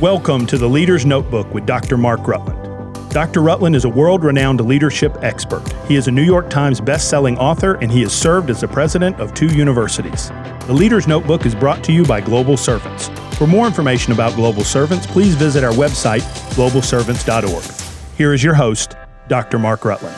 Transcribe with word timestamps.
Welcome 0.00 0.46
to 0.46 0.56
the 0.56 0.66
Leader's 0.66 1.04
Notebook 1.04 1.52
with 1.52 1.66
Dr. 1.66 1.98
Mark 1.98 2.26
Rutland. 2.26 3.10
Dr. 3.10 3.42
Rutland 3.42 3.76
is 3.76 3.84
a 3.84 3.88
world 3.90 4.24
renowned 4.24 4.58
leadership 4.66 5.14
expert. 5.20 5.62
He 5.86 5.94
is 5.96 6.08
a 6.08 6.10
New 6.10 6.22
York 6.22 6.48
Times 6.48 6.80
best-selling 6.80 7.36
author 7.36 7.74
and 7.82 7.92
he 7.92 8.00
has 8.00 8.14
served 8.14 8.48
as 8.48 8.62
the 8.62 8.68
president 8.68 9.20
of 9.20 9.34
two 9.34 9.48
universities. 9.48 10.30
The 10.66 10.72
Leader's 10.72 11.06
Notebook 11.06 11.44
is 11.44 11.54
brought 11.54 11.84
to 11.84 11.92
you 11.92 12.02
by 12.06 12.22
Global 12.22 12.56
Servants. 12.56 13.08
For 13.36 13.46
more 13.46 13.66
information 13.66 14.14
about 14.14 14.34
Global 14.36 14.64
Servants, 14.64 15.06
please 15.06 15.34
visit 15.34 15.62
our 15.62 15.72
website, 15.74 16.22
globalservants.org. 16.54 18.16
Here 18.16 18.32
is 18.32 18.42
your 18.42 18.54
host, 18.54 18.96
Dr. 19.28 19.58
Mark 19.58 19.84
Rutland. 19.84 20.16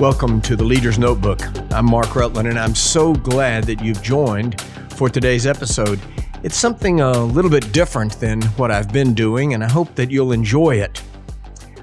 Welcome 0.00 0.40
to 0.40 0.56
the 0.56 0.64
Leader's 0.64 0.98
Notebook. 0.98 1.40
I'm 1.72 1.86
Mark 1.86 2.16
Rutland, 2.16 2.48
and 2.48 2.58
I'm 2.58 2.74
so 2.74 3.14
glad 3.14 3.62
that 3.64 3.80
you've 3.80 4.02
joined 4.02 4.60
for 4.96 5.08
today's 5.08 5.46
episode. 5.46 6.00
It's 6.44 6.56
something 6.56 7.00
a 7.00 7.22
little 7.24 7.52
bit 7.52 7.70
different 7.70 8.18
than 8.18 8.42
what 8.56 8.72
I've 8.72 8.92
been 8.92 9.14
doing, 9.14 9.54
and 9.54 9.62
I 9.62 9.70
hope 9.70 9.94
that 9.94 10.10
you'll 10.10 10.32
enjoy 10.32 10.74
it. 10.74 11.00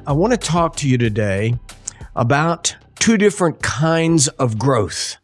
I 0.05 0.12
want 0.12 0.34
to 0.34 0.38
talk 0.38 0.76
to 0.77 0.90
you 0.90 0.98
today 0.98 1.58
about 2.13 2.76
two 2.95 3.18
different 3.18 3.62
kinds 3.62 4.27
of 4.27 4.59
growth. 4.59 5.16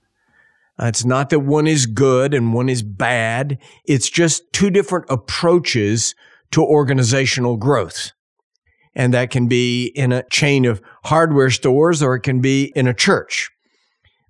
Uh, 0.79 0.85
it's 0.85 1.03
not 1.03 1.31
that 1.31 1.39
one 1.39 1.67
is 1.67 1.85
good 1.85 2.33
and 2.33 2.53
one 2.53 2.69
is 2.69 2.81
bad. 2.81 3.57
It's 3.83 4.09
just 4.09 4.53
two 4.53 4.69
different 4.69 5.07
approaches 5.09 6.15
to 6.51 6.63
organizational 6.63 7.57
growth. 7.57 8.13
And 8.95 9.13
that 9.13 9.31
can 9.31 9.49
be 9.49 9.87
in 9.87 10.13
a 10.13 10.23
chain 10.29 10.63
of 10.63 10.81
hardware 11.03 11.49
stores 11.49 12.01
or 12.01 12.15
it 12.15 12.21
can 12.21 12.39
be 12.39 12.71
in 12.73 12.87
a 12.87 12.93
church. 12.93 13.51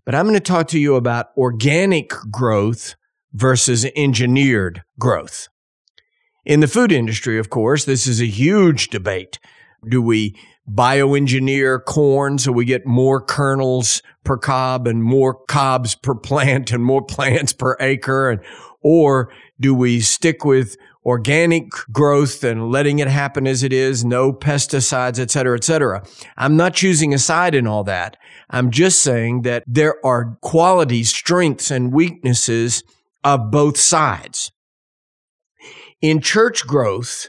But 0.03 0.15
I'm 0.15 0.25
going 0.25 0.33
to 0.33 0.39
talk 0.39 0.67
to 0.69 0.79
you 0.79 0.95
about 0.95 1.27
organic 1.37 2.09
growth 2.31 2.95
versus 3.35 3.85
engineered 3.97 4.81
growth. 4.97 5.49
In 6.45 6.61
the 6.61 6.67
food 6.67 6.91
industry, 6.91 7.37
of 7.37 7.49
course, 7.49 7.83
this 7.83 8.07
is 8.07 8.21
a 8.21 8.25
huge 8.25 8.87
debate. 8.89 9.39
Do 9.87 10.01
we 10.01 10.39
bioengineer 10.71 11.83
corn 11.83 12.37
so 12.37 12.51
we 12.51 12.65
get 12.65 12.85
more 12.87 13.21
kernels 13.21 14.01
per 14.23 14.37
cob 14.37 14.87
and 14.87 15.03
more 15.03 15.35
cobs 15.47 15.95
per 15.95 16.15
plant 16.15 16.71
and 16.71 16.83
more 16.83 17.01
plants 17.05 17.51
per 17.51 17.75
acre? 17.79 18.29
And, 18.29 18.41
or 18.81 19.31
do 19.59 19.75
we 19.75 19.99
stick 19.99 20.45
with 20.45 20.77
organic 21.05 21.69
growth 21.91 22.43
and 22.43 22.71
letting 22.71 22.99
it 22.99 23.07
happen 23.07 23.45
as 23.47 23.63
it 23.63 23.73
is, 23.73 24.05
no 24.05 24.31
pesticides, 24.31 25.19
et 25.19 25.29
cetera, 25.29 25.57
et 25.57 25.63
cetera? 25.63 26.05
I'm 26.37 26.55
not 26.55 26.73
choosing 26.73 27.13
a 27.13 27.19
side 27.19 27.53
in 27.53 27.67
all 27.67 27.83
that. 27.83 28.15
I'm 28.49 28.71
just 28.71 29.01
saying 29.01 29.41
that 29.41 29.63
there 29.67 29.95
are 30.05 30.37
qualities, 30.41 31.09
strengths, 31.09 31.69
and 31.69 31.91
weaknesses 31.91 32.83
of 33.25 33.51
both 33.51 33.77
sides. 33.77 34.51
In 36.01 36.21
church 36.21 36.65
growth 36.65 37.27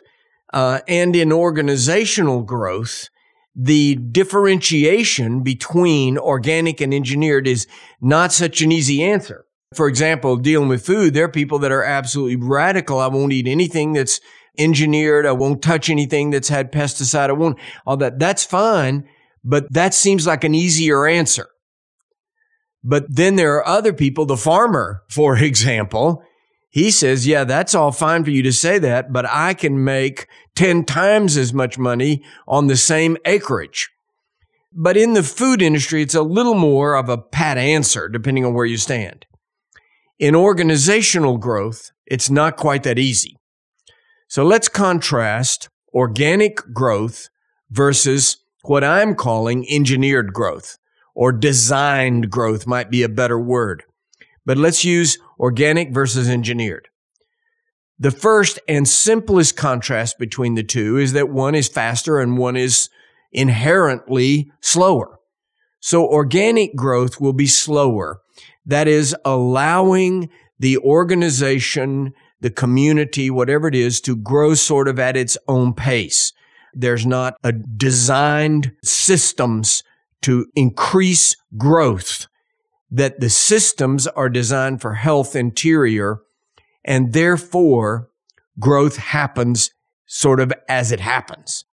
uh, 0.53 0.81
and 0.87 1.17
in 1.17 1.33
organizational 1.33 2.43
growth, 2.43 3.09
the 3.57 3.95
differentiation 3.95 5.43
between 5.43 6.19
organic 6.19 6.83
and 6.83 6.93
engineered 6.93 7.49
is 7.49 7.67
not 8.03 8.31
such 8.31 8.61
an 8.61 8.71
easy 8.71 9.03
answer. 9.03 9.47
For 9.75 9.89
example, 9.89 10.37
dealing 10.37 10.69
with 10.69 10.85
food, 10.85 11.15
there 11.15 11.25
are 11.25 11.31
people 11.31 11.59
that 11.61 11.73
are 11.73 11.83
absolutely 11.83 12.37
radical. 12.37 13.01
I 13.01 13.09
won't 13.09 13.33
eat 13.33 13.49
anything 13.49 13.95
that's 13.95 14.21
engineered. 14.59 15.27
I 15.27 15.33
won't 15.33 15.63
touch 15.63 15.89
anything 15.89 16.31
that's 16.31 16.49
had 16.49 16.71
pesticide. 16.71 17.31
I 17.31 17.33
won't, 17.33 17.59
all 17.87 17.97
that. 17.97 18.19
That's 18.19 18.45
fine, 18.45 19.09
but 19.43 19.73
that 19.73 19.95
seems 19.95 20.27
like 20.27 20.45
an 20.45 20.55
easier 20.55 21.07
answer. 21.07 21.49
But 22.89 23.17
then 23.17 23.35
there 23.35 23.57
are 23.57 23.67
other 23.67 23.93
people, 23.93 24.27
the 24.27 24.37
farmer, 24.37 25.03
for 25.09 25.37
example, 25.43 26.23
he 26.71 26.91
says, 26.91 27.27
yeah, 27.27 27.43
that's 27.43 27.75
all 27.75 27.91
fine 27.91 28.23
for 28.23 28.31
you 28.31 28.43
to 28.45 28.53
say 28.53 28.79
that, 28.79 29.13
but 29.13 29.27
I 29.27 29.55
can 29.55 29.83
make 29.83 30.29
10 30.55 30.85
times 30.85 31.37
as 31.37 31.53
much 31.53 31.79
money 31.79 32.23
on 32.47 32.69
the 32.69 32.77
same 32.77 33.17
acreage. 33.25 33.91
But 34.73 34.97
in 34.97 35.15
the 35.15 35.23
food 35.23 35.63
industry, 35.63 36.03
it's 36.03 36.15
a 36.15 36.23
little 36.23 36.55
more 36.55 36.95
of 36.95 37.09
a 37.09 37.19
pat 37.19 37.59
answer, 37.59 38.09
depending 38.09 38.45
on 38.45 38.55
where 38.55 38.67
you 38.67 38.77
stand. 38.77 39.27
In 40.19 40.37
organizational 40.37 41.39
growth, 41.39 41.91
it's 42.07 42.31
not 42.31 42.57
quite 42.57 42.85
that 42.85 42.99
easy. 42.99 43.37
So 44.29 44.45
let's 44.45 44.69
contrast 44.69 45.69
organic 45.93 46.59
growth 46.73 47.31
versus 47.71 48.37
what 48.63 48.85
I'm 48.85 49.15
calling 49.15 49.67
engineered 49.69 50.33
growth 50.33 50.77
or 51.17 51.33
designed 51.33 52.31
growth 52.31 52.67
might 52.67 52.91
be 52.91 53.03
a 53.03 53.09
better 53.09 53.41
word. 53.41 53.83
But 54.45 54.59
let's 54.59 54.85
use 54.85 55.19
organic 55.41 55.93
versus 55.93 56.29
engineered. 56.29 56.89
The 57.99 58.11
first 58.11 58.61
and 58.69 58.87
simplest 58.87 59.57
contrast 59.57 60.19
between 60.19 60.55
the 60.55 60.63
two 60.63 60.99
is 60.99 61.15
that 61.15 61.31
one 61.31 61.55
is 61.55 61.69
faster 61.69 62.21
and 62.21 62.37
one 62.37 62.55
is 62.55 62.91
inherently 63.33 64.53
slower. 64.61 65.19
So 65.81 66.07
organic 66.07 66.77
growth 66.77 67.19
will 67.19 67.33
be 67.33 67.47
slower. 67.47 68.21
That 68.67 68.87
is 68.87 69.17
allowing 69.25 70.29
the 70.59 70.77
organization, 70.79 72.13
the 72.41 72.51
community, 72.51 73.31
whatever 73.31 73.69
it 73.69 73.75
is, 73.75 74.03
to 74.03 74.17
grow 74.17 74.53
sort 74.53 74.87
of 74.87 74.99
at 74.99 75.17
its 75.17 75.39
own 75.49 75.73
pace. 75.73 76.35
There's 76.75 77.07
not 77.07 77.39
a 77.43 77.53
designed 77.53 78.73
systems 78.85 79.83
to 80.23 80.47
increase 80.55 81.37
growth, 81.57 82.27
that 82.91 83.21
the 83.21 83.31
systems 83.31 84.07
are 84.07 84.29
designed 84.29 84.81
for 84.81 84.95
health 84.95 85.37
interior, 85.37 86.21
and 86.85 87.13
therefore 87.13 88.11
growth 88.59 88.97
happens 88.97 89.71
sort 90.07 90.41
of 90.41 90.53
as 90.69 90.93
it 90.93 91.01
happens. 91.01 91.65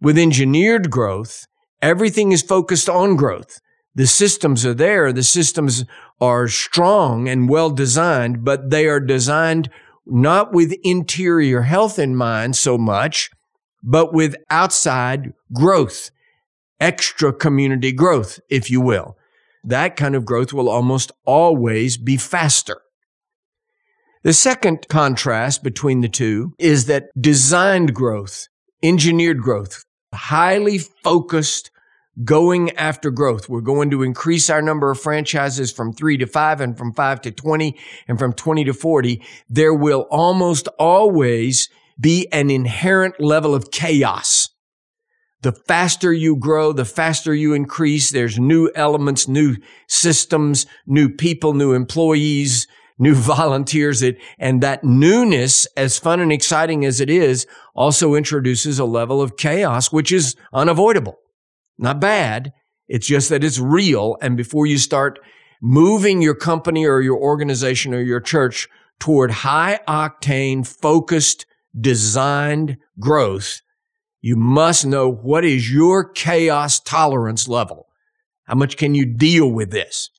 With 0.00 0.16
engineered 0.16 0.90
growth, 0.90 1.46
everything 1.82 2.32
is 2.32 2.42
focused 2.42 2.88
on 2.88 3.16
growth. 3.16 3.60
The 3.94 4.06
systems 4.06 4.64
are 4.64 4.74
there. 4.74 5.12
The 5.12 5.24
systems 5.24 5.84
are 6.20 6.46
strong 6.46 7.28
and 7.28 7.48
well 7.48 7.70
designed, 7.70 8.44
but 8.44 8.70
they 8.70 8.86
are 8.86 9.00
designed 9.00 9.70
not 10.06 10.52
with 10.52 10.72
interior 10.82 11.62
health 11.62 11.98
in 11.98 12.14
mind 12.16 12.56
so 12.56 12.78
much, 12.78 13.30
but 13.82 14.12
with 14.12 14.36
outside 14.50 15.32
growth 15.52 16.10
extra 16.80 17.32
community 17.32 17.92
growth, 17.92 18.40
if 18.48 18.70
you 18.70 18.80
will. 18.80 19.16
That 19.64 19.96
kind 19.96 20.14
of 20.14 20.24
growth 20.24 20.52
will 20.52 20.68
almost 20.68 21.12
always 21.24 21.96
be 21.96 22.16
faster. 22.16 22.80
The 24.22 24.32
second 24.32 24.88
contrast 24.88 25.62
between 25.62 26.00
the 26.00 26.08
two 26.08 26.54
is 26.58 26.86
that 26.86 27.08
designed 27.18 27.94
growth, 27.94 28.48
engineered 28.82 29.40
growth, 29.40 29.84
highly 30.12 30.78
focused, 30.78 31.70
going 32.24 32.70
after 32.72 33.10
growth. 33.10 33.48
We're 33.48 33.60
going 33.60 33.90
to 33.90 34.02
increase 34.02 34.50
our 34.50 34.62
number 34.62 34.90
of 34.90 35.00
franchises 35.00 35.70
from 35.70 35.92
three 35.92 36.16
to 36.18 36.26
five 36.26 36.60
and 36.60 36.76
from 36.76 36.92
five 36.92 37.20
to 37.22 37.30
20 37.30 37.76
and 38.08 38.18
from 38.18 38.32
20 38.32 38.64
to 38.64 38.74
40. 38.74 39.22
There 39.48 39.74
will 39.74 40.06
almost 40.10 40.66
always 40.78 41.68
be 42.00 42.26
an 42.32 42.50
inherent 42.50 43.20
level 43.20 43.54
of 43.54 43.70
chaos 43.70 44.50
the 45.42 45.52
faster 45.52 46.12
you 46.12 46.36
grow, 46.36 46.72
the 46.72 46.84
faster 46.84 47.34
you 47.34 47.54
increase. 47.54 48.10
There's 48.10 48.38
new 48.38 48.70
elements, 48.74 49.28
new 49.28 49.56
systems, 49.86 50.66
new 50.86 51.08
people, 51.08 51.54
new 51.54 51.72
employees, 51.72 52.66
new 52.98 53.14
volunteers. 53.16 54.02
It, 54.02 54.18
and 54.38 54.62
that 54.62 54.82
newness, 54.82 55.66
as 55.76 55.98
fun 55.98 56.20
and 56.20 56.32
exciting 56.32 56.84
as 56.84 57.00
it 57.00 57.10
is, 57.10 57.46
also 57.74 58.14
introduces 58.14 58.78
a 58.78 58.84
level 58.84 59.22
of 59.22 59.36
chaos, 59.36 59.92
which 59.92 60.10
is 60.10 60.34
unavoidable. 60.52 61.18
Not 61.78 62.00
bad. 62.00 62.52
It's 62.88 63.06
just 63.06 63.28
that 63.28 63.44
it's 63.44 63.60
real. 63.60 64.16
And 64.20 64.36
before 64.36 64.66
you 64.66 64.78
start 64.78 65.20
moving 65.62 66.22
your 66.22 66.34
company 66.34 66.86
or 66.86 67.00
your 67.00 67.18
organization 67.18 67.94
or 67.94 68.00
your 68.00 68.20
church 68.20 68.68
toward 68.98 69.30
high 69.30 69.78
octane, 69.86 70.66
focused, 70.66 71.46
designed 71.78 72.78
growth, 72.98 73.60
you 74.20 74.36
must 74.36 74.84
know 74.84 75.10
what 75.10 75.44
is 75.44 75.72
your 75.72 76.08
chaos 76.08 76.80
tolerance 76.80 77.48
level. 77.48 77.86
How 78.44 78.54
much 78.54 78.76
can 78.76 78.94
you 78.94 79.06
deal 79.06 79.50
with 79.50 79.70
this? 79.70 80.10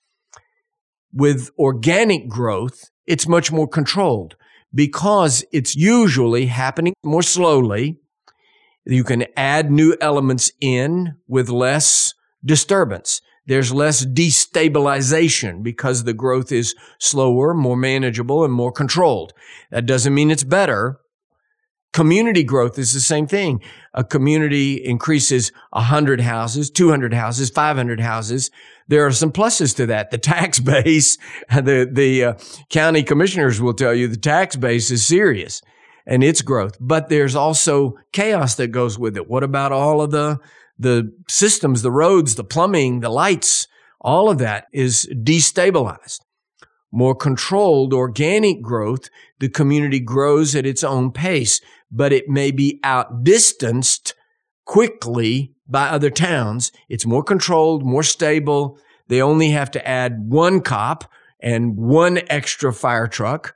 With 1.12 1.50
organic 1.58 2.30
growth, 2.30 2.92
it's 3.08 3.28
much 3.28 3.52
more 3.52 3.68
controlled 3.68 4.36
because 4.74 5.44
it's 5.52 5.76
usually 5.76 6.46
happening 6.46 6.94
more 7.04 7.24
slowly. 7.24 7.98
You 8.86 9.04
can 9.04 9.26
add 9.36 9.72
new 9.72 9.98
elements 10.00 10.52
in 10.62 11.16
with 11.28 11.50
less 11.50 12.14
disturbance. 12.46 13.22
There's 13.48 13.74
less 13.74 14.06
destabilization 14.06 15.64
because 15.64 16.04
the 16.04 16.14
growth 16.14 16.52
is 16.52 16.76
slower, 17.00 17.56
more 17.56 17.76
manageable, 17.76 18.44
and 18.44 18.54
more 18.54 18.72
controlled. 18.72 19.34
That 19.72 19.88
doesn't 19.88 20.14
mean 20.14 20.30
it's 20.30 20.44
better. 20.44 21.00
Community 21.92 22.44
growth 22.44 22.78
is 22.78 22.94
the 22.94 23.00
same 23.00 23.26
thing. 23.26 23.62
A 23.96 24.04
community 24.04 24.76
increases 24.76 25.52
100 25.72 26.22
houses, 26.22 26.70
200 26.70 27.14
houses, 27.14 27.50
500 27.50 28.00
houses. 28.00 28.52
There 28.88 29.06
are 29.06 29.12
some 29.12 29.32
pluses 29.32 29.76
to 29.78 29.88
that. 29.88 30.12
The 30.12 30.20
tax 30.20 30.60
base, 30.74 31.18
the, 31.50 31.90
the 31.92 32.24
uh, 32.24 32.34
county 32.70 33.02
commissioners 33.04 33.60
will 33.60 33.74
tell 33.74 33.94
you 33.94 34.08
the 34.08 34.18
tax 34.18 34.56
base 34.56 34.92
is 34.92 35.06
serious. 35.06 35.62
and 36.06 36.24
its 36.24 36.42
growth, 36.42 36.76
but 36.80 37.10
there's 37.10 37.36
also 37.36 37.94
chaos 38.12 38.56
that 38.56 38.70
goes 38.70 38.98
with 38.98 39.16
it. 39.16 39.30
What 39.30 39.44
about 39.44 39.72
all 39.72 40.02
of 40.02 40.12
the 40.12 40.40
the 40.82 41.12
systems, 41.28 41.82
the 41.82 41.92
roads, 41.92 42.36
the 42.36 42.44
plumbing, 42.44 43.02
the 43.02 43.10
lights? 43.10 43.68
All 44.02 44.30
of 44.30 44.40
that 44.40 44.66
is 44.74 45.08
destabilized. 45.14 46.22
More 46.92 47.16
controlled 47.16 47.94
organic 47.94 48.62
growth, 48.62 49.10
the 49.40 49.50
community 49.50 50.00
grows 50.00 50.56
at 50.56 50.66
its 50.66 50.84
own 50.84 51.12
pace, 51.12 51.62
but 51.92 52.12
it 52.12 52.28
may 52.28 52.52
be 52.52 52.80
outdistanced 52.84 54.16
quickly 54.66 55.54
by 55.68 55.90
other 55.90 56.10
towns. 56.10 56.72
It's 56.90 57.06
more 57.06 57.24
controlled, 57.24 57.86
more 57.86 58.04
stable. 58.04 58.80
They 59.08 59.22
only 59.22 59.50
have 59.52 59.72
to 59.72 59.88
add 59.88 60.30
one 60.30 60.62
cop 60.62 61.04
and 61.40 61.78
one 61.78 62.22
extra 62.28 62.74
fire 62.74 63.08
truck, 63.08 63.56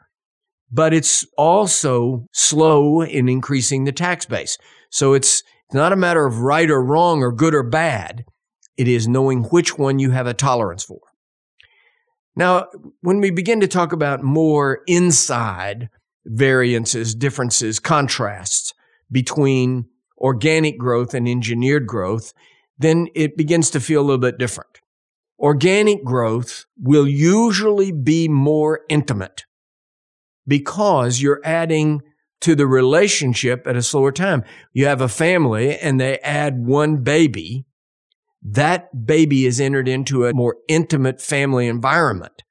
but 0.71 0.93
it's 0.93 1.25
also 1.37 2.27
slow 2.31 3.01
in 3.01 3.27
increasing 3.27 3.83
the 3.83 3.91
tax 3.91 4.25
base. 4.25 4.57
So 4.89 5.13
it's, 5.13 5.43
not 5.73 5.91
a 5.91 5.95
matter 5.95 6.27
of 6.27 6.39
right 6.39 6.69
or 6.69 6.83
wrong 6.83 7.23
or 7.23 7.31
good 7.31 7.55
or 7.55 7.63
bad. 7.63 8.25
It 8.77 8.87
is 8.87 9.07
knowing 9.07 9.43
which 9.45 9.77
one 9.77 9.97
you 9.97 10.11
have 10.11 10.27
a 10.27 10.33
tolerance 10.33 10.83
for. 10.83 10.99
Now, 12.35 12.67
when 13.01 13.19
we 13.19 13.29
begin 13.29 13.59
to 13.59 13.67
talk 13.67 13.93
about 13.93 14.23
more 14.23 14.81
inside 14.87 15.89
variances, 16.25 17.13
differences, 17.13 17.79
contrasts 17.79 18.73
between 19.11 19.85
organic 20.17 20.77
growth 20.77 21.13
and 21.13 21.27
engineered 21.27 21.85
growth, 21.85 22.33
then 22.77 23.07
it 23.13 23.37
begins 23.37 23.69
to 23.71 23.79
feel 23.79 24.01
a 24.01 24.03
little 24.03 24.17
bit 24.17 24.37
different. 24.37 24.79
Organic 25.39 26.03
growth 26.03 26.65
will 26.81 27.07
usually 27.07 27.91
be 27.91 28.27
more 28.27 28.81
intimate 28.89 29.43
because 30.47 31.21
you're 31.21 31.41
adding 31.43 32.01
to 32.41 32.55
the 32.55 32.67
relationship 32.67 33.67
at 33.67 33.75
a 33.75 33.81
slower 33.81 34.11
time. 34.11 34.43
You 34.73 34.85
have 34.87 35.01
a 35.01 35.07
family 35.07 35.77
and 35.77 35.99
they 35.99 36.19
add 36.19 36.65
one 36.65 36.97
baby. 36.97 37.65
That 38.43 39.05
baby 39.05 39.45
is 39.45 39.61
entered 39.61 39.87
into 39.87 40.25
a 40.25 40.33
more 40.33 40.57
intimate 40.67 41.21
family 41.21 41.67
environment. 41.67 42.43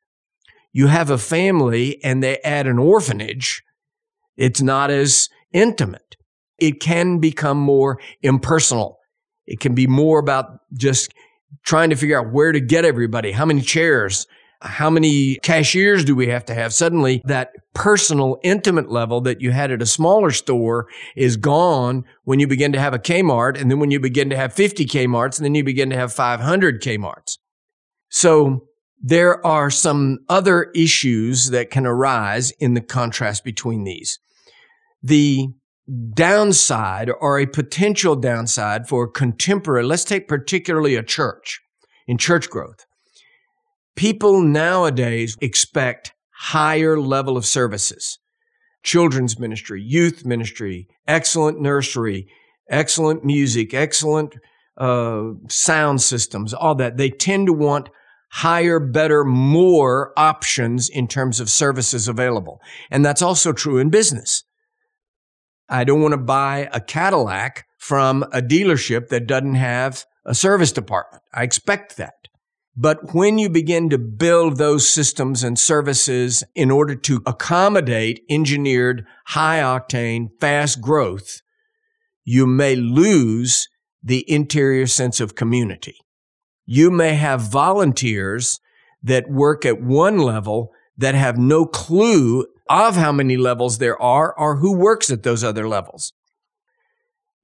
You 0.73 0.87
have 0.87 1.11
a 1.11 1.19
family 1.19 2.03
and 2.03 2.23
they 2.23 2.39
add 2.39 2.67
an 2.67 2.79
orphanage. 2.79 3.63
It's 4.37 4.63
not 4.63 4.91
as 4.91 5.29
intimate. 5.53 6.17
It 6.59 6.81
can 6.81 7.19
become 7.19 7.59
more 7.59 8.01
impersonal. 8.23 8.99
It 9.47 9.61
can 9.61 9.75
be 9.75 9.87
more 9.87 10.19
about 10.19 10.47
just 10.73 11.13
trying 11.67 11.91
to 11.91 11.97
figure 11.97 12.19
out 12.19 12.33
where 12.33 12.53
to 12.53 12.61
get 12.61 12.87
everybody, 12.87 13.33
how 13.33 13.45
many 13.45 13.61
chairs, 13.61 14.27
how 14.63 14.91
many 14.91 15.37
cashiers 15.43 16.05
do 16.05 16.15
we 16.15 16.29
have 16.29 16.45
to 16.47 16.55
have? 16.55 16.73
Suddenly, 16.73 17.23
that 17.25 17.53
personal, 17.75 18.39
intimate 18.43 18.91
level 18.91 19.21
that 19.23 19.41
you 19.41 19.51
had 19.51 19.71
at 19.71 19.83
a 19.83 19.87
smaller 19.87 20.31
store 20.31 20.89
is 21.17 21.37
gone 21.37 22.05
when 22.25 22.41
you 22.41 22.47
begin 22.47 22.73
to 22.73 22.81
have 22.81 22.95
a 22.95 22.99
Kmart. 22.99 23.61
And 23.61 23.71
then 23.71 23.79
when 23.79 23.91
you 23.91 24.01
begin 24.01 24.31
to 24.31 24.37
have 24.37 24.53
50 24.53 24.87
Kmarts, 24.87 25.39
and 25.39 25.45
then 25.45 25.55
you 25.55 25.65
begin 25.65 25.91
to 25.91 25.97
have 25.97 26.13
500 26.13 26.83
Kmarts. 26.83 27.39
So 28.09 28.69
there 29.01 29.45
are 29.45 29.71
some 29.71 30.19
other 30.29 30.71
issues 30.75 31.51
that 31.51 31.71
can 31.71 31.87
arise 31.87 32.53
in 32.53 32.75
the 32.75 32.81
contrast 32.81 33.45
between 33.45 33.85
these. 33.85 34.19
The 35.03 35.49
downside 36.15 37.11
or 37.21 37.39
a 37.41 37.47
potential 37.47 38.15
downside 38.15 38.89
for 38.89 39.09
contemporary, 39.09 39.83
let's 39.85 40.05
take 40.05 40.29
particularly 40.29 40.95
a 40.95 41.03
church 41.03 41.61
in 42.07 42.19
church 42.19 42.49
growth. 42.49 42.87
People 43.97 44.41
nowadays 44.43 45.37
expect 45.41 46.13
higher 46.31 46.99
level 46.99 47.37
of 47.37 47.47
services. 47.47 48.19
Children's 48.83 49.39
ministry, 49.39 49.81
youth 49.81 50.25
ministry, 50.25 50.89
excellent 51.07 51.61
nursery, 51.61 52.27
excellent 52.69 53.25
music, 53.25 53.75
excellent 53.75 54.35
uh, 54.77 55.31
sound 55.49 56.01
systems, 56.01 56.53
all 56.53 56.75
that. 56.75 56.97
They 56.97 57.11
tend 57.11 57.47
to 57.47 57.53
want 57.53 57.91
higher, 58.33 58.81
better, 58.81 59.25
more 59.25 60.13
options 60.17 60.89
in 60.89 61.07
terms 61.07 61.39
of 61.39 61.51
services 61.51 62.09
available. 62.09 62.61
And 62.91 63.05
that's 63.05 63.23
also 63.23 63.53
true 63.53 63.79
in 63.79 63.91
business. 63.91 64.43
I 65.69 65.85
don't 65.85 66.01
want 66.01 66.13
to 66.13 66.19
buy 66.19 66.69
a 66.73 66.81
Cadillac 66.81 67.67
from 67.79 68.23
a 68.33 68.41
dealership 68.41 69.09
that 69.09 69.27
doesn't 69.27 69.55
have 69.55 70.05
a 70.25 70.35
service 70.35 70.73
department. 70.73 71.23
I 71.35 71.43
expect 71.43 71.97
that. 71.99 72.15
But 72.75 73.15
when 73.15 73.39
you 73.39 73.51
begin 73.51 73.91
to 73.91 73.99
build 73.99 74.57
those 74.57 74.89
systems 74.89 75.45
and 75.45 75.59
services 75.59 76.43
in 76.55 76.71
order 76.71 76.95
to 76.95 77.23
accommodate 77.27 78.25
engineered, 78.31 79.07
high 79.27 79.61
octane, 79.61 80.29
fast 80.41 80.81
growth, 80.81 81.43
you 82.25 82.47
may 82.47 82.75
lose 82.75 83.69
the 84.03 84.25
interior 84.31 84.87
sense 84.87 85.21
of 85.21 85.35
community. 85.35 85.97
You 86.65 86.91
may 86.91 87.15
have 87.15 87.43
volunteers 87.43 88.59
that 89.03 89.29
work 89.29 89.67
at 89.67 89.83
one 89.83 90.19
level 90.19 90.71
that 90.97 91.15
have 91.15 91.37
no 91.37 91.67
clue 91.67 92.47
of 92.71 92.97
how 92.97 93.13
many 93.13 93.37
levels 93.37 93.79
there 93.79 94.01
are 94.01 94.35
or 94.39 94.57
who 94.57 94.75
works 94.75 95.11
at 95.11 95.25
those 95.25 95.45
other 95.45 95.69
levels. 95.69 96.13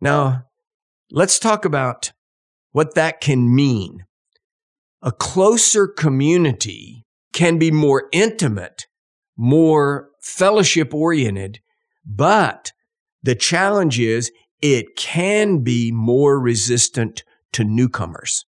Now, 0.00 0.44
let's 1.10 1.38
talk 1.38 1.64
about 1.64 2.12
what 2.72 2.94
that 2.94 3.20
can 3.20 3.54
mean. 3.54 4.04
A 5.02 5.12
closer 5.12 5.86
community 5.86 7.04
can 7.32 7.58
be 7.58 7.70
more 7.70 8.08
intimate, 8.12 8.86
more 9.36 10.08
fellowship 10.20 10.92
oriented, 10.92 11.60
but 12.04 12.72
the 13.22 13.34
challenge 13.34 14.00
is 14.00 14.32
it 14.60 14.96
can 14.96 15.62
be 15.62 15.92
more 15.92 16.40
resistant 16.40 17.22
to 17.52 17.64
newcomers. 17.64 18.44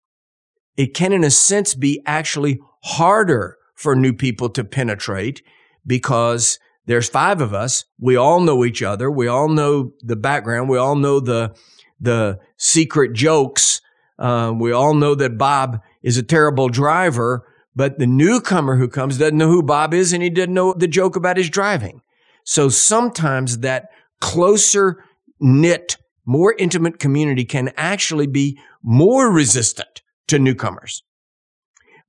It 0.78 0.94
can, 0.94 1.14
in 1.14 1.24
a 1.24 1.32
sense, 1.32 1.74
be 1.74 2.02
actually 2.06 2.60
harder 2.84 3.58
for 3.74 3.96
new 3.96 4.14
people 4.14 4.50
to 4.50 4.64
penetrate 4.64 5.42
because 5.86 6.60
there's 6.86 7.10
five 7.10 7.42
of 7.42 7.54
us. 7.54 7.86
We 8.00 8.16
all 8.16 8.40
know 8.40 8.64
each 8.64 8.84
other. 8.84 9.10
We 9.10 9.28
all 9.28 9.50
know 9.50 9.94
the 10.02 10.16
background. 10.16 10.70
We 10.70 10.78
all 10.78 10.96
know 10.96 11.20
the, 11.20 11.56
the 12.00 12.40
secret 12.58 13.14
jokes. 13.14 13.82
Uh, 14.20 14.54
we 14.58 14.72
all 14.72 14.94
know 14.94 15.16
that 15.16 15.38
Bob 15.38 15.82
is 16.06 16.18
a 16.18 16.24
terrible 16.24 16.70
driver, 16.70 17.46
but 17.76 18.00
the 18.00 18.08
newcomer 18.08 18.78
who 18.78 18.88
comes 18.88 19.18
doesn't 19.18 19.38
know 19.38 19.50
who 19.50 19.62
Bob 19.62 19.94
is 19.94 20.14
and 20.14 20.24
he 20.24 20.30
didn't 20.30 20.56
know 20.56 20.74
the 20.74 20.88
joke 20.88 21.18
about 21.18 21.36
his 21.36 21.50
driving. 21.50 22.02
So 22.46 22.70
sometimes 22.70 23.58
that 23.60 23.90
closer 24.22 25.04
knit, 25.42 25.98
more 26.26 26.56
intimate 26.58 27.00
community 27.00 27.44
can 27.44 27.74
actually 27.76 28.28
be 28.28 28.58
more 28.84 29.32
resistant 29.32 30.04
to 30.28 30.40
newcomers. 30.40 31.04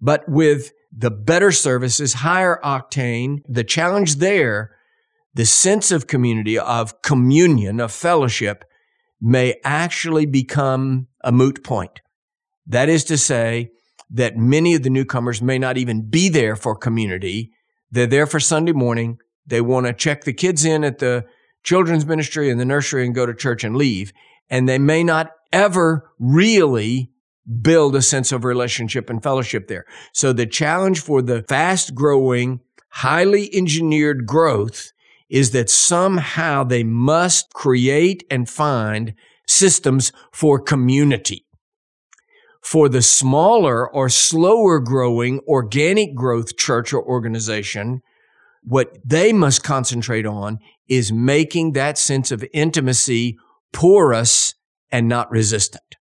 But 0.00 0.28
with 0.28 0.72
the 0.96 1.10
better 1.10 1.52
services, 1.52 2.14
higher 2.14 2.60
octane. 2.64 3.40
The 3.48 3.64
challenge 3.64 4.16
there, 4.16 4.76
the 5.34 5.44
sense 5.44 5.90
of 5.90 6.06
community, 6.06 6.58
of 6.58 7.02
communion, 7.02 7.80
of 7.80 7.92
fellowship 7.92 8.64
may 9.20 9.56
actually 9.64 10.26
become 10.26 11.08
a 11.22 11.32
moot 11.32 11.64
point. 11.64 12.00
That 12.66 12.88
is 12.88 13.04
to 13.04 13.18
say 13.18 13.70
that 14.10 14.36
many 14.36 14.74
of 14.74 14.82
the 14.82 14.90
newcomers 14.90 15.42
may 15.42 15.58
not 15.58 15.76
even 15.76 16.08
be 16.08 16.28
there 16.28 16.56
for 16.56 16.76
community. 16.76 17.52
They're 17.90 18.06
there 18.06 18.26
for 18.26 18.40
Sunday 18.40 18.72
morning. 18.72 19.18
They 19.46 19.60
want 19.60 19.86
to 19.86 19.92
check 19.92 20.24
the 20.24 20.32
kids 20.32 20.64
in 20.64 20.84
at 20.84 20.98
the 20.98 21.24
children's 21.62 22.06
ministry 22.06 22.50
and 22.50 22.60
the 22.60 22.64
nursery 22.64 23.04
and 23.04 23.14
go 23.14 23.26
to 23.26 23.34
church 23.34 23.64
and 23.64 23.76
leave. 23.76 24.12
And 24.48 24.68
they 24.68 24.78
may 24.78 25.02
not 25.02 25.30
ever 25.52 26.10
really 26.18 27.10
build 27.62 27.94
a 27.94 28.02
sense 28.02 28.32
of 28.32 28.44
relationship 28.44 29.08
and 29.08 29.22
fellowship 29.22 29.68
there. 29.68 29.84
So 30.12 30.32
the 30.32 30.46
challenge 30.46 31.00
for 31.00 31.22
the 31.22 31.44
fast 31.48 31.94
growing, 31.94 32.60
highly 32.90 33.52
engineered 33.54 34.26
growth 34.26 34.92
is 35.28 35.52
that 35.52 35.70
somehow 35.70 36.64
they 36.64 36.84
must 36.84 37.52
create 37.52 38.24
and 38.30 38.48
find 38.48 39.14
systems 39.46 40.12
for 40.32 40.60
community. 40.60 41.45
For 42.66 42.88
the 42.88 43.00
smaller 43.00 43.88
or 43.88 44.08
slower 44.08 44.80
growing 44.80 45.38
organic 45.46 46.16
growth 46.16 46.56
church 46.56 46.92
or 46.92 47.00
organization, 47.00 48.02
what 48.64 48.98
they 49.04 49.32
must 49.32 49.62
concentrate 49.62 50.26
on 50.26 50.58
is 50.88 51.12
making 51.12 51.74
that 51.74 51.96
sense 51.96 52.32
of 52.32 52.44
intimacy 52.52 53.38
porous 53.72 54.56
and 54.90 55.06
not 55.06 55.30
resistant. 55.30 55.94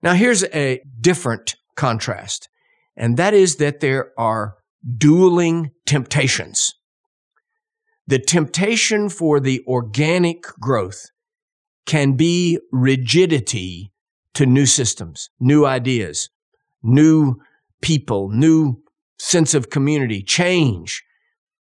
Now, 0.00 0.14
here's 0.14 0.44
a 0.44 0.80
different 1.00 1.56
contrast, 1.74 2.48
and 2.96 3.16
that 3.16 3.34
is 3.34 3.56
that 3.56 3.80
there 3.80 4.12
are 4.16 4.54
dueling 4.96 5.72
temptations. 5.86 6.72
The 8.06 8.20
temptation 8.20 9.08
for 9.08 9.40
the 9.40 9.64
organic 9.66 10.44
growth 10.60 11.06
can 11.84 12.12
be 12.12 12.60
rigidity 12.70 13.90
to 14.36 14.46
new 14.46 14.66
systems, 14.66 15.30
new 15.40 15.64
ideas, 15.64 16.28
new 16.82 17.36
people, 17.80 18.28
new 18.30 18.82
sense 19.18 19.54
of 19.54 19.70
community, 19.70 20.22
change. 20.22 21.02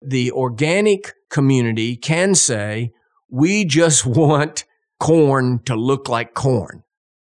The 0.02 0.32
organic 0.32 1.14
community 1.30 1.96
can 1.96 2.36
say, 2.36 2.92
we 3.30 3.66
just 3.66 4.06
want 4.06 4.66
corn 5.00 5.60
to 5.66 5.76
look 5.76 6.08
like 6.08 6.36
corn. 6.36 6.84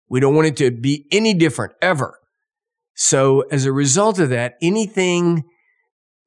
We 0.10 0.22
don't 0.22 0.36
want 0.36 0.48
it 0.48 0.57
to 0.57 0.72
be 0.72 1.05
any 1.12 1.34
different 1.34 1.74
ever. 1.81 2.17
So 2.96 3.41
as 3.51 3.65
a 3.65 3.74
result 3.74 4.19
of 4.19 4.29
that, 4.29 4.55
anything 4.62 5.43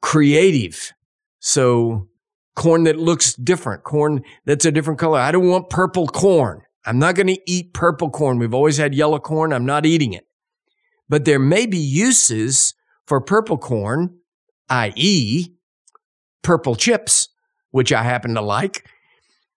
creative, 0.02 0.92
so 1.38 2.09
corn 2.54 2.85
that 2.85 2.99
looks 2.99 3.35
different, 3.35 3.83
corn 3.83 4.23
that's 4.45 4.66
a 4.66 4.71
different 4.71 5.00
color. 5.00 5.19
I 5.19 5.33
don't 5.33 5.49
want 5.49 5.71
purple 5.71 6.07
corn. 6.07 6.62
I'm 6.85 6.99
not 6.99 7.15
going 7.15 7.27
to 7.27 7.41
eat 7.47 7.75
purple 7.75 8.11
corn. 8.11 8.39
We've 8.39 8.55
always 8.55 8.79
had 8.79 8.95
yellow 8.95 9.19
corn. 9.19 9.53
I'm 9.53 9.67
not 9.67 9.87
eating 9.87 10.13
it. 10.13 10.27
But 11.09 11.25
there 11.25 11.39
may 11.39 11.67
be 11.67 11.79
uses 11.79 12.75
for 13.07 13.21
purple 13.21 13.59
corn, 13.59 14.19
i.e., 14.69 15.49
purple 16.43 16.77
chips, 16.77 17.29
which 17.71 17.93
I 17.93 18.03
happen 18.03 18.35
to 18.35 18.41
like. 18.41 18.87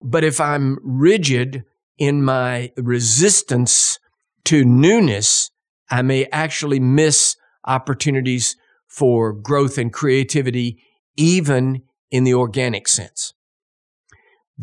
But 0.02 0.24
if 0.24 0.42
I'm 0.42 0.80
rigid 0.84 1.64
in 1.98 2.24
my 2.24 2.72
resistance 2.76 4.00
to 4.46 4.66
newness, 4.66 5.52
I 5.90 6.02
may 6.02 6.26
actually 6.32 6.80
miss 6.80 7.38
opportunities 7.66 8.58
for 8.88 9.32
growth 9.32 9.78
and 9.78 9.94
creativity, 9.94 10.84
even 11.16 11.84
in 12.12 12.24
the 12.24 12.34
organic 12.34 12.88
sense. 12.88 13.34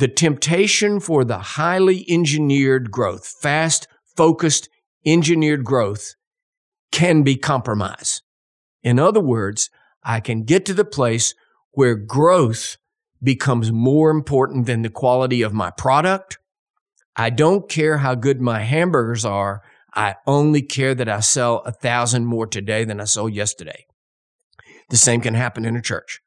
The 0.01 0.09
temptation 0.09 0.99
for 0.99 1.25
the 1.27 1.39
highly 1.39 2.07
engineered 2.09 2.91
growth, 2.91 3.27
fast, 3.27 3.87
focused, 4.17 4.71
engineered 5.05 5.63
growth 5.63 6.15
can 6.91 7.23
be 7.23 7.37
compromise. 7.37 8.23
In 8.83 8.99
other 8.99 9.21
words, 9.21 9.69
I 10.03 10.21
can 10.21 10.45
get 10.45 10.65
to 10.65 10.73
the 10.73 10.87
place 10.87 11.35
where 11.73 11.97
growth 11.97 12.79
becomes 13.23 13.71
more 13.71 14.09
important 14.09 14.65
than 14.65 14.81
the 14.81 14.89
quality 14.89 15.43
of 15.43 15.53
my 15.53 15.71
product. 15.71 16.39
I 17.15 17.29
don't 17.29 17.69
care 17.69 17.99
how 17.99 18.15
good 18.15 18.41
my 18.41 18.61
hamburgers 18.61 19.27
are. 19.27 19.61
I 19.95 20.15
only 20.27 20.63
care 20.63 20.95
that 20.95 21.11
I 21.11 21.21
sell 21.21 21.59
a 21.67 21.73
thousand 21.73 22.25
more 22.25 22.47
today 22.47 22.85
than 22.85 23.03
I 23.03 23.05
sold 23.05 23.35
yesterday. 23.35 23.85
The 24.89 24.97
same 24.97 25.21
can 25.21 25.35
happen 25.35 25.67
in 25.67 25.77
a 25.77 25.83
church. 25.83 26.23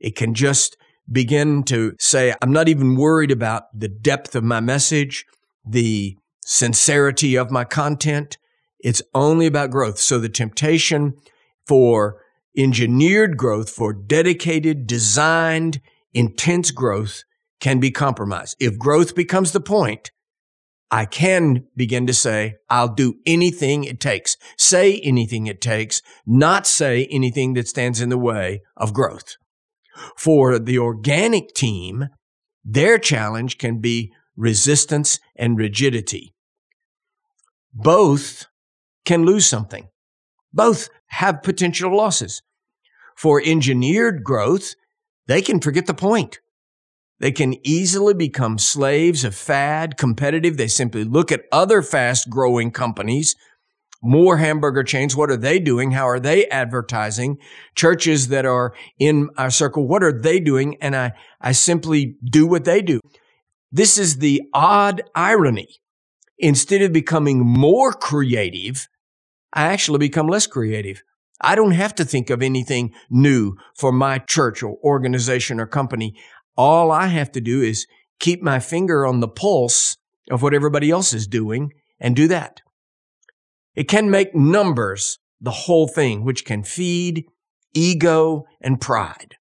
It 0.00 0.16
can 0.16 0.34
just 0.34 0.76
begin 1.10 1.62
to 1.64 1.94
say, 1.98 2.34
I'm 2.42 2.52
not 2.52 2.68
even 2.68 2.96
worried 2.96 3.30
about 3.30 3.64
the 3.78 3.88
depth 3.88 4.34
of 4.34 4.44
my 4.44 4.60
message, 4.60 5.24
the 5.64 6.16
sincerity 6.44 7.36
of 7.36 7.50
my 7.50 7.64
content. 7.64 8.38
It's 8.80 9.02
only 9.14 9.46
about 9.46 9.70
growth. 9.70 9.98
So 9.98 10.18
the 10.18 10.28
temptation 10.28 11.14
for 11.66 12.22
engineered 12.56 13.36
growth, 13.36 13.70
for 13.70 13.92
dedicated, 13.92 14.86
designed, 14.86 15.80
intense 16.14 16.70
growth 16.70 17.24
can 17.60 17.80
be 17.80 17.90
compromised. 17.90 18.56
If 18.60 18.78
growth 18.78 19.14
becomes 19.14 19.52
the 19.52 19.60
point, 19.60 20.10
I 20.90 21.04
can 21.04 21.66
begin 21.74 22.06
to 22.06 22.14
say, 22.14 22.56
I'll 22.70 22.94
do 22.94 23.14
anything 23.26 23.84
it 23.84 23.98
takes, 23.98 24.36
say 24.56 25.00
anything 25.00 25.46
it 25.46 25.60
takes, 25.60 26.00
not 26.24 26.66
say 26.66 27.06
anything 27.10 27.54
that 27.54 27.66
stands 27.66 28.00
in 28.00 28.08
the 28.08 28.18
way 28.18 28.62
of 28.76 28.92
growth. 28.92 29.36
For 30.16 30.58
the 30.58 30.78
organic 30.78 31.54
team, 31.54 32.08
their 32.64 32.98
challenge 32.98 33.58
can 33.58 33.80
be 33.80 34.12
resistance 34.36 35.18
and 35.36 35.56
rigidity. 35.58 36.34
Both 37.72 38.46
can 39.04 39.24
lose 39.24 39.46
something. 39.46 39.88
Both 40.52 40.88
have 41.08 41.42
potential 41.42 41.96
losses. 41.96 42.42
For 43.16 43.40
engineered 43.44 44.24
growth, 44.24 44.74
they 45.26 45.42
can 45.42 45.60
forget 45.60 45.86
the 45.86 45.94
point. 45.94 46.40
They 47.18 47.32
can 47.32 47.54
easily 47.66 48.14
become 48.14 48.58
slaves 48.58 49.24
of 49.24 49.34
fad, 49.34 49.96
competitive. 49.96 50.56
They 50.56 50.68
simply 50.68 51.04
look 51.04 51.32
at 51.32 51.44
other 51.50 51.80
fast 51.80 52.28
growing 52.28 52.70
companies, 52.70 53.34
more 54.02 54.36
hamburger 54.36 54.82
chains. 54.82 55.16
What 55.16 55.30
are 55.30 55.36
they 55.36 55.58
doing? 55.58 55.92
How 55.92 56.08
are 56.08 56.20
they 56.20 56.46
advertising? 56.46 57.38
Churches 57.74 58.28
that 58.28 58.46
are 58.46 58.74
in 58.98 59.30
our 59.36 59.50
circle, 59.50 59.86
what 59.86 60.02
are 60.02 60.12
they 60.12 60.40
doing? 60.40 60.76
And 60.80 60.94
I, 60.94 61.12
I 61.40 61.52
simply 61.52 62.16
do 62.24 62.46
what 62.46 62.64
they 62.64 62.82
do. 62.82 63.00
This 63.72 63.98
is 63.98 64.18
the 64.18 64.42
odd 64.54 65.02
irony. 65.14 65.68
Instead 66.38 66.82
of 66.82 66.92
becoming 66.92 67.40
more 67.40 67.92
creative, 67.92 68.88
I 69.52 69.72
actually 69.72 69.98
become 69.98 70.28
less 70.28 70.46
creative. 70.46 71.02
I 71.40 71.54
don't 71.54 71.72
have 71.72 71.94
to 71.96 72.04
think 72.04 72.30
of 72.30 72.42
anything 72.42 72.94
new 73.10 73.56
for 73.74 73.92
my 73.92 74.18
church 74.18 74.62
or 74.62 74.76
organization 74.82 75.60
or 75.60 75.66
company. 75.66 76.14
All 76.56 76.90
I 76.90 77.06
have 77.06 77.32
to 77.32 77.40
do 77.40 77.62
is 77.62 77.86
keep 78.20 78.42
my 78.42 78.58
finger 78.58 79.06
on 79.06 79.20
the 79.20 79.28
pulse 79.28 79.96
of 80.30 80.42
what 80.42 80.54
everybody 80.54 80.90
else 80.90 81.12
is 81.12 81.26
doing 81.26 81.72
and 82.00 82.16
do 82.16 82.28
that. 82.28 82.60
It 83.76 83.88
can 83.88 84.10
make 84.10 84.34
numbers 84.34 85.18
the 85.40 85.50
whole 85.50 85.86
thing, 85.86 86.24
which 86.24 86.44
can 86.44 86.64
feed 86.64 87.26
ego 87.74 88.46
and 88.60 88.80
pride. 88.80 89.36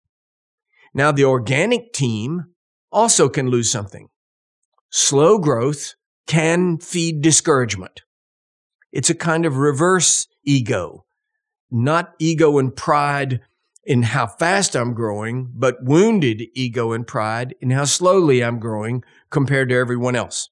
Now, 0.93 1.11
the 1.11 1.23
organic 1.23 1.93
team 1.93 2.45
also 2.91 3.29
can 3.29 3.49
lose 3.49 3.71
something. 3.71 4.09
Slow 4.89 5.39
growth 5.39 5.95
can 6.27 6.77
feed 6.77 7.21
discouragement. 7.21 8.01
It's 8.91 9.09
a 9.09 9.15
kind 9.15 9.45
of 9.45 9.57
reverse 9.57 10.27
ego, 10.43 11.05
not 11.71 12.13
ego 12.19 12.57
and 12.57 12.75
pride 12.75 13.41
in 13.83 14.03
how 14.03 14.25
fast 14.25 14.75
I'm 14.75 14.93
growing, 14.93 15.51
but 15.53 15.83
wounded 15.83 16.43
ego 16.53 16.91
and 16.91 17.05
pride 17.05 17.55
in 17.61 17.69
how 17.69 17.85
slowly 17.85 18.43
I'm 18.43 18.59
growing 18.59 19.03
compared 19.29 19.69
to 19.69 19.75
everyone 19.75 20.15
else. 20.15 20.49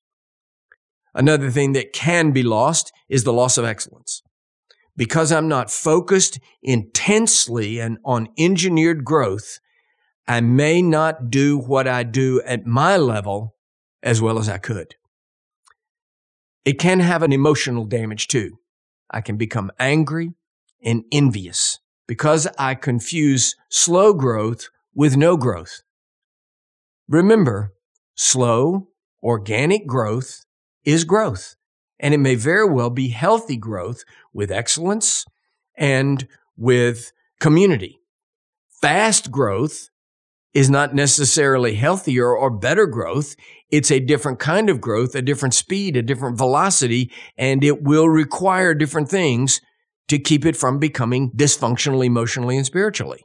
Another 1.14 1.50
thing 1.50 1.74
that 1.74 1.94
can 1.94 2.32
be 2.32 2.44
lost 2.44 2.92
is 3.10 3.24
the 3.24 3.34
loss 3.34 3.58
of 3.58 3.66
excellence. 3.66 4.22
Because 4.96 5.32
I'm 5.32 5.48
not 5.48 5.72
focused 5.72 6.40
intensely 6.62 7.80
and 7.80 7.98
on 8.06 8.30
engineered 8.38 9.04
growth, 9.04 9.60
I 10.28 10.42
may 10.42 10.82
not 10.82 11.30
do 11.30 11.58
what 11.58 11.88
I 11.88 12.04
do 12.04 12.42
at 12.46 12.66
my 12.66 12.98
level 12.98 13.56
as 14.02 14.22
well 14.22 14.38
as 14.38 14.50
I 14.50 14.58
could. 14.58 14.96
It 16.66 16.80
can 16.80 17.00
have 17.00 17.24
an 17.24 17.34
emotional 17.34 17.86
damage 17.86 18.28
too. 18.28 18.60
I 19.10 19.22
can 19.22 19.38
become 19.38 19.72
angry 19.80 20.34
and 20.84 21.04
envious 21.12 21.80
because 22.08 22.48
I 22.58 22.76
confuse 22.76 23.56
slow 23.70 24.14
growth 24.14 24.70
with 24.96 25.18
no 25.18 25.38
growth. 25.38 25.82
Remember, 27.08 27.74
slow, 28.16 28.88
organic 29.22 29.86
growth 29.88 30.46
is 30.86 31.04
growth, 31.04 31.56
and 32.00 32.14
it 32.14 32.20
may 32.20 32.36
very 32.36 32.70
well 32.70 32.90
be 32.90 33.10
healthy 33.10 33.58
growth 33.58 34.04
with 34.34 34.52
excellence 34.52 35.26
and 35.78 36.28
with 36.58 37.12
community. 37.40 38.00
Fast 38.82 39.32
growth 39.32 39.90
is 40.54 40.70
not 40.70 40.94
necessarily 40.94 41.76
healthier 41.76 42.36
or 42.36 42.50
better 42.50 42.86
growth. 42.86 43.36
It's 43.72 43.92
a 43.92 44.00
different 44.00 44.40
kind 44.40 44.70
of 44.70 44.80
growth, 44.80 45.16
a 45.16 45.22
different 45.22 45.54
speed, 45.54 45.98
a 45.98 46.04
different 46.04 46.38
velocity, 46.38 47.12
and 47.38 47.64
it 47.64 47.82
will 47.82 48.08
require 48.08 48.74
different 48.74 49.10
things 49.10 49.62
to 50.10 50.20
keep 50.20 50.46
it 50.46 50.56
from 50.56 50.80
becoming 50.80 51.32
dysfunctional 51.32 52.06
emotionally 52.06 52.58
and 52.58 52.66
spiritually. 52.66 53.24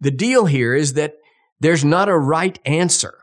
The 0.00 0.10
deal 0.12 0.46
here 0.46 0.74
is 0.74 0.92
that 0.92 1.14
there's 1.58 1.84
not 1.84 2.08
a 2.08 2.16
right 2.16 2.58
answer. 2.64 3.18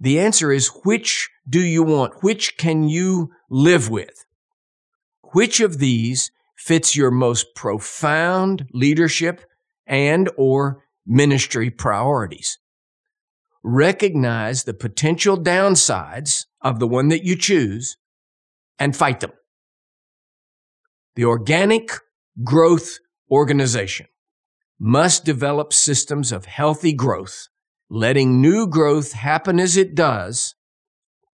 The 0.00 0.18
answer 0.18 0.50
is 0.50 0.70
which 0.84 1.28
do 1.48 1.60
you 1.60 1.82
want? 1.82 2.22
Which 2.22 2.56
can 2.56 2.88
you 2.88 3.30
live 3.50 3.88
with? 3.88 4.24
Which 5.32 5.60
of 5.60 5.78
these 5.78 6.30
fits 6.56 6.96
your 6.96 7.10
most 7.10 7.54
profound 7.54 8.68
leadership 8.72 9.44
and 9.86 10.30
or 10.36 10.84
ministry 11.06 11.70
priorities? 11.70 12.58
Recognize 13.62 14.64
the 14.64 14.74
potential 14.74 15.36
downsides 15.36 16.46
of 16.60 16.78
the 16.78 16.88
one 16.88 17.08
that 17.08 17.24
you 17.24 17.36
choose 17.36 17.96
and 18.78 18.96
fight 18.96 19.20
them 19.20 19.32
the 21.18 21.24
organic 21.24 21.90
growth 22.44 23.00
organization 23.28 24.06
must 24.78 25.24
develop 25.24 25.72
systems 25.72 26.30
of 26.30 26.44
healthy 26.44 26.92
growth, 26.92 27.48
letting 27.90 28.40
new 28.40 28.68
growth 28.68 29.14
happen 29.14 29.58
as 29.58 29.76
it 29.76 29.96
does 29.96 30.54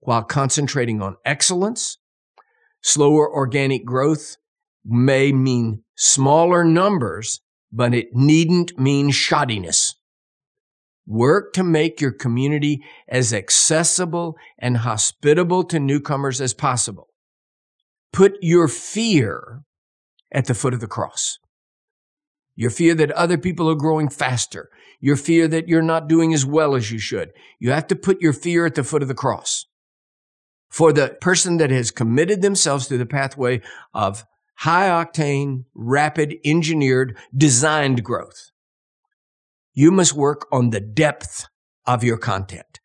while 0.04 0.22
concentrating 0.22 1.02
on 1.02 1.16
excellence. 1.24 1.98
Slower 2.82 3.28
organic 3.30 3.84
growth 3.84 4.36
may 4.84 5.32
mean 5.32 5.82
smaller 5.96 6.64
numbers, 6.64 7.40
but 7.72 7.94
it 7.94 8.08
needn't 8.12 8.78
mean 8.78 9.10
shoddiness. 9.10 9.94
Work 11.06 11.52
to 11.54 11.62
make 11.62 12.00
your 12.00 12.12
community 12.12 12.82
as 13.08 13.32
accessible 13.34 14.36
and 14.58 14.78
hospitable 14.78 15.64
to 15.64 15.78
newcomers 15.78 16.40
as 16.40 16.54
possible. 16.54 17.08
Put 18.12 18.34
your 18.40 18.68
fear 18.68 19.64
at 20.32 20.46
the 20.46 20.54
foot 20.54 20.72
of 20.72 20.80
the 20.80 20.86
cross. 20.86 21.38
Your 22.56 22.70
fear 22.70 22.94
that 22.94 23.10
other 23.12 23.36
people 23.36 23.68
are 23.68 23.74
growing 23.74 24.08
faster. 24.08 24.70
Your 25.00 25.16
fear 25.16 25.48
that 25.48 25.68
you're 25.68 25.82
not 25.82 26.08
doing 26.08 26.32
as 26.32 26.46
well 26.46 26.74
as 26.74 26.90
you 26.90 26.98
should. 26.98 27.32
You 27.58 27.72
have 27.72 27.86
to 27.88 27.96
put 27.96 28.20
your 28.20 28.32
fear 28.32 28.64
at 28.64 28.74
the 28.74 28.84
foot 28.84 29.02
of 29.02 29.08
the 29.08 29.14
cross. 29.14 29.66
For 30.74 30.92
the 30.92 31.16
person 31.20 31.58
that 31.58 31.70
has 31.70 31.92
committed 31.92 32.42
themselves 32.42 32.88
to 32.88 32.98
the 32.98 33.06
pathway 33.06 33.60
of 33.94 34.24
high 34.56 34.88
octane, 34.88 35.66
rapid, 35.72 36.34
engineered, 36.44 37.16
designed 37.32 38.02
growth, 38.02 38.50
you 39.72 39.92
must 39.92 40.14
work 40.14 40.48
on 40.50 40.70
the 40.70 40.80
depth 40.80 41.46
of 41.86 42.02
your 42.02 42.18
content. 42.18 42.80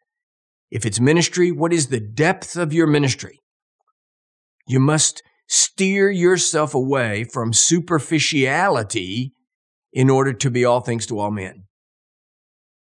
If 0.70 0.86
it's 0.86 1.00
ministry, 1.00 1.52
what 1.52 1.74
is 1.74 1.88
the 1.88 2.00
depth 2.00 2.56
of 2.56 2.72
your 2.72 2.86
ministry? 2.86 3.40
You 4.68 4.80
must 4.80 5.24
steer 5.48 6.12
yourself 6.12 6.76
away 6.76 7.24
from 7.24 7.54
superficiality 7.54 9.34
in 9.92 10.12
order 10.12 10.34
to 10.34 10.52
be 10.52 10.64
all 10.64 10.82
things 10.82 11.08
to 11.08 11.18
all 11.18 11.32
men. 11.32 11.64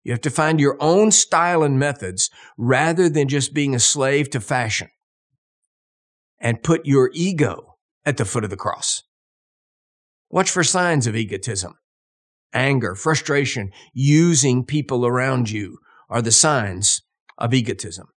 You 0.04 0.12
have 0.12 0.22
to 0.22 0.30
find 0.30 0.60
your 0.60 0.76
own 0.82 1.12
style 1.12 1.64
and 1.64 1.80
methods 1.80 2.30
rather 2.58 3.08
than 3.08 3.30
just 3.30 3.54
being 3.54 3.74
a 3.74 3.80
slave 3.80 4.30
to 4.32 4.42
fashion 4.42 4.90
and 6.39 6.63
put 6.63 6.86
your 6.86 7.10
ego 7.13 7.77
at 8.06 8.17
the 8.17 8.25
foot 8.25 8.44
of 8.44 8.50
the 8.50 8.58
cross. 8.58 9.03
Watch 10.29 10.50
for 10.50 10.63
signs 10.63 11.08
of 11.08 11.15
egotism, 11.15 11.75
anger, 12.53 12.96
frustration, 12.96 13.72
using 13.94 14.65
people 14.65 15.06
around 15.06 15.50
you 15.50 15.77
are 16.10 16.22
the 16.22 16.32
signs 16.32 17.01
of 17.38 17.53
egotism. 17.53 18.08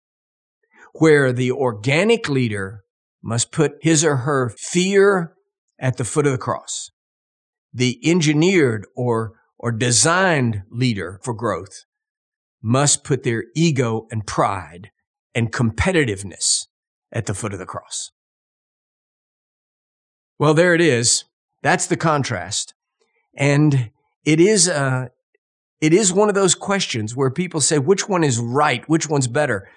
Where 0.94 1.32
the 1.32 1.52
organic 1.52 2.28
leader 2.28 2.82
must 3.22 3.52
put 3.52 3.74
his 3.80 4.04
or 4.04 4.16
her 4.16 4.50
fear 4.58 5.34
at 5.78 5.96
the 5.96 6.04
foot 6.04 6.26
of 6.26 6.32
the 6.32 6.38
cross 6.38 6.90
the 7.72 7.98
engineered 8.04 8.86
or, 8.96 9.34
or 9.58 9.72
designed 9.72 10.62
leader 10.70 11.20
for 11.22 11.34
growth 11.34 11.84
must 12.62 13.04
put 13.04 13.22
their 13.22 13.44
ego 13.54 14.06
and 14.10 14.26
pride 14.26 14.90
and 15.34 15.52
competitiveness 15.52 16.66
at 17.12 17.26
the 17.26 17.34
foot 17.34 17.52
of 17.52 17.58
the 17.58 17.66
cross. 17.66 18.10
Well, 20.38 20.54
there 20.54 20.74
it 20.74 20.80
is. 20.80 21.24
That's 21.62 21.86
the 21.86 21.96
contrast. 21.96 22.74
And 23.36 23.90
it 24.24 24.40
is, 24.40 24.68
uh, 24.68 25.08
it 25.80 25.92
is 25.92 26.12
one 26.12 26.28
of 26.28 26.34
those 26.34 26.54
questions 26.54 27.14
where 27.14 27.30
people 27.30 27.60
say, 27.60 27.78
which 27.78 28.08
one 28.08 28.24
is 28.24 28.38
right? 28.38 28.88
Which 28.88 29.08
one's 29.08 29.28
better? 29.28 29.68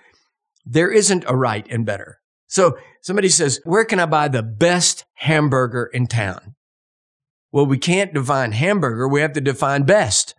There 0.66 0.92
isn't 0.92 1.26
a 1.28 1.36
right 1.36 1.68
and 1.70 1.86
better. 1.86 2.20
So 2.48 2.78
somebody 3.02 3.30
says, 3.30 3.60
where 3.64 3.84
can 3.84 4.00
I 4.00 4.06
buy 4.06 4.28
the 4.28 4.44
best 4.44 5.06
hamburger 5.16 5.90
in 5.94 6.08
town? 6.08 6.56
Well, 7.52 7.66
we 7.66 7.78
can't 7.78 8.14
define 8.14 8.52
hamburger. 8.54 9.08
We 9.08 9.22
have 9.22 9.34
to 9.34 9.42
define 9.42 9.84
best. 9.84 10.36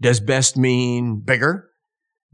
Does 0.00 0.20
best 0.20 0.56
mean 0.56 1.20
bigger? 1.20 1.68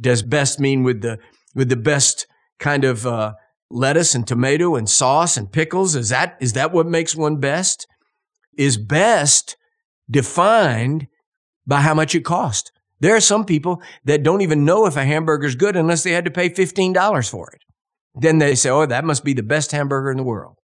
Does 0.00 0.23
best 0.23 0.61
mean 0.61 0.82
with 0.82 1.02
the, 1.02 1.18
with 1.54 1.68
the 1.68 1.76
best 1.76 2.26
kind 2.59 2.85
of, 2.85 3.06
uh, 3.06 3.32
lettuce 3.73 4.14
and 4.14 4.26
tomato 4.26 4.76
and 4.76 4.88
sauce 4.88 5.37
and 5.37 5.50
pickles? 5.50 5.97
Is 5.97 6.11
that, 6.11 6.37
is 6.41 6.52
that 6.52 6.73
what 6.73 6.87
makes 6.87 7.17
one 7.17 7.38
best? 7.38 7.87
Is 8.57 8.76
best 8.76 9.57
defined 10.11 11.07
by 11.67 11.81
how 11.81 11.95
much 11.95 12.14
it 12.14 12.25
cost? 12.25 12.71
There 13.00 13.17
are 13.17 13.21
some 13.21 13.45
people 13.45 13.83
that 14.05 14.23
don't 14.23 14.43
even 14.43 14.64
know 14.64 14.87
if 14.87 14.97
a 14.97 15.05
hamburger 15.05 15.47
is 15.47 15.57
good 15.57 15.75
unless 15.75 16.05
they 16.05 16.12
had 16.12 16.25
to 16.25 16.31
pay 16.31 16.49
$15 16.50 17.29
for 17.29 17.50
it. 17.50 17.62
Then 18.14 18.38
they 18.38 18.55
say, 18.55 18.71
oh, 18.71 18.87
that 18.87 19.05
must 19.05 19.25
be 19.25 19.33
the 19.33 19.43
best 19.43 19.73
hamburger 19.73 20.11
in 20.11 20.19
the 20.19 20.23
world. 20.23 20.59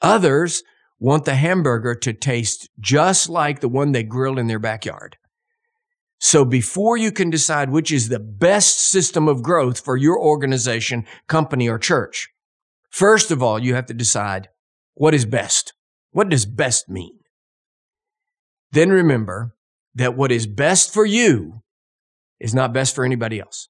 Others 0.00 0.62
want 0.98 1.24
the 1.24 1.34
hamburger 1.34 1.94
to 1.94 2.12
taste 2.12 2.70
just 2.80 3.28
like 3.28 3.60
the 3.60 3.68
one 3.68 3.92
they 3.92 4.02
grilled 4.02 4.38
in 4.38 4.46
their 4.46 4.58
backyard. 4.58 5.16
So 6.24 6.46
before 6.46 6.96
you 6.96 7.12
can 7.12 7.28
decide 7.28 7.68
which 7.68 7.92
is 7.92 8.08
the 8.08 8.18
best 8.18 8.80
system 8.80 9.28
of 9.28 9.42
growth 9.42 9.84
for 9.84 9.94
your 9.94 10.18
organization, 10.18 11.04
company, 11.26 11.68
or 11.68 11.78
church, 11.78 12.30
first 12.88 13.30
of 13.30 13.42
all, 13.42 13.58
you 13.58 13.74
have 13.74 13.84
to 13.86 13.94
decide 13.94 14.48
what 14.94 15.12
is 15.12 15.26
best. 15.26 15.74
What 16.12 16.30
does 16.30 16.46
best 16.46 16.88
mean? 16.88 17.18
Then 18.72 18.88
remember 18.88 19.54
that 19.94 20.16
what 20.16 20.32
is 20.32 20.46
best 20.46 20.94
for 20.94 21.04
you 21.04 21.60
is 22.40 22.54
not 22.54 22.72
best 22.72 22.94
for 22.94 23.04
anybody 23.04 23.38
else. 23.38 23.68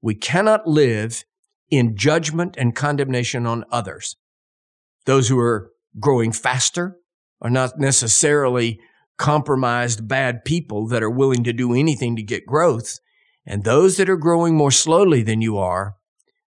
We 0.00 0.14
cannot 0.14 0.66
live 0.66 1.24
in 1.70 1.94
judgment 1.94 2.54
and 2.56 2.74
condemnation 2.74 3.46
on 3.46 3.66
others. 3.70 4.16
Those 5.04 5.28
who 5.28 5.38
are 5.38 5.72
growing 6.00 6.32
faster 6.32 6.96
are 7.42 7.50
not 7.50 7.78
necessarily 7.78 8.80
compromised 9.22 10.08
bad 10.08 10.44
people 10.44 10.88
that 10.88 11.00
are 11.00 11.08
willing 11.08 11.44
to 11.44 11.52
do 11.52 11.72
anything 11.74 12.16
to 12.16 12.22
get 12.24 12.44
growth. 12.44 12.98
And 13.46 13.62
those 13.62 13.96
that 13.96 14.10
are 14.10 14.16
growing 14.16 14.56
more 14.56 14.72
slowly 14.72 15.22
than 15.22 15.40
you 15.40 15.58
are 15.58 15.94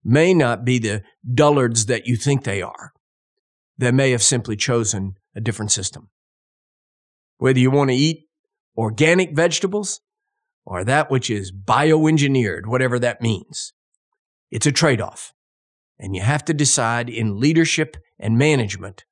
may 0.04 0.34
not 0.34 0.66
be 0.66 0.78
the 0.78 1.02
dullards 1.34 1.86
that 1.86 2.06
you 2.06 2.18
think 2.18 2.44
they 2.44 2.62
are. 2.62 2.92
They 3.78 3.94
may 3.94 4.12
have 4.12 4.22
simply 4.22 4.58
chosen 4.58 5.16
a 5.34 5.40
different 5.40 5.72
system. 5.72 6.10
Whether 7.38 7.60
you 7.60 7.72
want 7.72 7.92
to 7.92 7.96
eat 7.96 8.28
organic 8.78 9.34
vegetables 9.34 10.02
or 10.66 10.84
that 10.84 11.10
which 11.10 11.30
is 11.30 11.54
bioengineered, 11.54 12.66
whatever 12.66 13.00
that 13.00 13.22
means, 13.22 13.72
it's 14.52 14.68
a 14.68 14.72
trade 14.74 15.00
off. 15.00 15.32
And 15.98 16.14
you 16.14 16.24
have 16.24 16.44
to 16.44 16.54
decide 16.54 17.10
in 17.10 17.40
leadership 17.40 17.96
and 18.20 18.38
management 18.38 19.06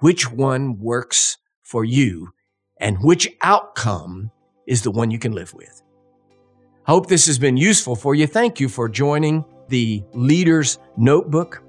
which 0.00 0.30
one 0.30 0.78
works 0.78 1.38
for 1.62 1.86
you 1.86 2.34
and 2.82 3.02
which 3.02 3.34
outcome 3.40 4.30
is 4.66 4.82
the 4.82 4.90
one 4.90 5.10
you 5.10 5.18
can 5.18 5.32
live 5.32 5.54
with. 5.54 5.82
I 6.86 6.90
hope 6.90 7.06
this 7.06 7.26
has 7.26 7.38
been 7.38 7.56
useful 7.56 7.94
for 7.94 8.14
you. 8.14 8.26
Thank 8.26 8.60
you 8.60 8.68
for 8.68 8.88
joining 8.88 9.44
the 9.68 10.02
Leader's 10.12 10.78
Notebook. 10.96 11.62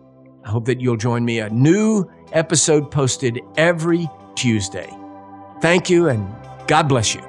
I 0.44 0.50
hope 0.50 0.66
that 0.66 0.82
you'll 0.82 0.98
join 0.98 1.24
me. 1.24 1.40
A 1.40 1.50
new 1.50 2.10
episode 2.34 2.92
posted 2.92 3.40
every 3.56 4.10
Tuesday. 4.36 4.92
Thank 5.62 5.90
you 5.90 6.10
and 6.10 6.28
God 6.68 6.90
bless 6.90 7.14
you. 7.14 7.22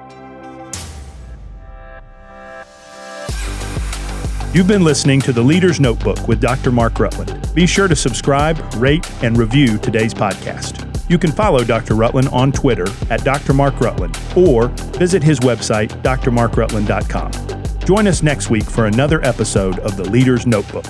You've 4.53 4.67
been 4.67 4.83
listening 4.83 5.21
to 5.21 5.33
the 5.33 5.41
Leader's 5.41 5.79
Notebook 5.79 6.27
with 6.27 6.41
Dr. 6.41 6.71
Mark 6.71 6.99
Rutland. 6.99 7.53
Be 7.53 7.67
sure 7.67 7.87
to 7.87 7.95
subscribe, 7.95 8.57
rate, 8.75 9.09
and 9.21 9.37
review 9.37 9.77
today's 9.77 10.13
podcast. 10.13 10.84
You 11.07 11.17
can 11.17 11.31
follow 11.31 11.63
Dr. 11.63 11.95
Rutland 11.95 12.29
on 12.29 12.51
Twitter 12.51 12.87
at 13.09 13.23
Dr. 13.23 13.53
Mark 13.53 13.79
Rutland 13.79 14.17
or 14.35 14.69
visit 14.97 15.21
his 15.21 15.39
website, 15.39 15.89
drmarkrutland.com. 16.01 17.79
Join 17.85 18.07
us 18.07 18.23
next 18.23 18.49
week 18.49 18.63
for 18.65 18.87
another 18.87 19.23
episode 19.23 19.77
of 19.79 19.95
the 19.97 20.03
Leader's 20.09 20.47
Notebook. 20.47 20.85